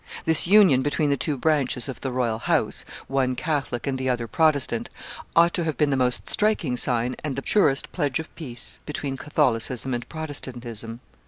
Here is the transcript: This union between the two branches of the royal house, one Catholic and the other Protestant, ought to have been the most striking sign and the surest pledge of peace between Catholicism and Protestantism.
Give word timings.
This 0.25 0.47
union 0.47 0.81
between 0.81 1.11
the 1.11 1.15
two 1.15 1.37
branches 1.37 1.87
of 1.87 2.01
the 2.01 2.11
royal 2.11 2.39
house, 2.39 2.85
one 3.07 3.35
Catholic 3.35 3.85
and 3.85 3.99
the 3.99 4.09
other 4.09 4.25
Protestant, 4.25 4.89
ought 5.35 5.53
to 5.53 5.63
have 5.63 5.77
been 5.77 5.91
the 5.91 5.95
most 5.95 6.27
striking 6.27 6.75
sign 6.75 7.15
and 7.23 7.35
the 7.35 7.43
surest 7.45 7.91
pledge 7.91 8.17
of 8.17 8.35
peace 8.35 8.79
between 8.87 9.15
Catholicism 9.15 9.93
and 9.93 10.09
Protestantism. 10.09 11.01